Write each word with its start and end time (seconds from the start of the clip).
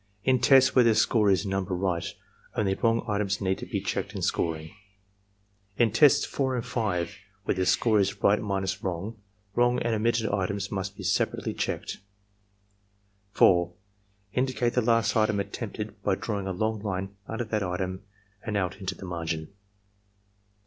In 0.23 0.39
tests 0.39 0.73
where 0.73 0.83
the 0.83 0.95
score 0.95 1.29
is 1.29 1.45
"Number 1.45 1.75
Right," 1.75 2.07
only 2.57 2.73
wrong 2.73 3.05
items 3.07 3.39
need 3.39 3.59
be 3.71 3.79
checked 3.81 4.15
in 4.15 4.23
scoring. 4.23 4.73
In 5.77 5.91
Tests 5.91 6.25
4 6.25 6.55
and 6.55 6.65
5, 6.65 7.15
where 7.43 7.53
the 7.53 7.67
score 7.67 7.99
is 7.99 8.23
"Right 8.23 8.41
minus 8.41 8.81
Wrong," 8.83 9.15
wrong 9.53 9.79
and 9.83 9.93
omitted 9.93 10.27
items 10.29 10.71
must 10.71 10.97
be 10.97 11.03
separately 11.03 11.53
checked. 11.53 11.99
4. 13.33 13.73
Indicate 14.33 14.73
the 14.73 14.81
last 14.81 15.15
item 15.15 15.39
attempted 15.39 16.01
by 16.01 16.15
drawing 16.15 16.47
a 16.47 16.51
long 16.51 16.81
line 16.81 17.15
under 17.27 17.43
that 17.43 17.61
item 17.61 18.01
and 18.43 18.57
out 18.57 18.77
into 18.77 18.95
the 18.95 19.05
margin. 19.05 19.53